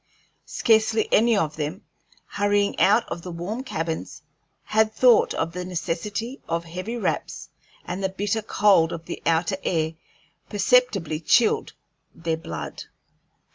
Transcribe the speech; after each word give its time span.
Scarcely 0.47 1.07
any 1.13 1.37
of 1.37 1.57
them, 1.57 1.83
hurrying 2.25 2.79
out 2.79 3.07
of 3.09 3.21
the 3.21 3.29
warm 3.31 3.63
cabins, 3.63 4.23
had 4.63 4.91
thought 4.91 5.35
of 5.35 5.53
the 5.53 5.63
necessity 5.63 6.41
of 6.49 6.63
heavy 6.65 6.97
wraps, 6.97 7.49
and 7.85 8.03
the 8.03 8.09
bitter 8.09 8.41
cold 8.41 8.91
of 8.91 9.05
the 9.05 9.21
outer 9.27 9.57
air 9.61 9.93
perceptibly 10.49 11.19
chilled 11.19 11.73
their 12.15 12.37
blood. 12.37 12.85